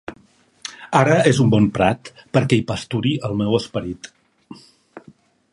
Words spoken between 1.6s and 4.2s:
prat perquè hi pasturi el meu esperit.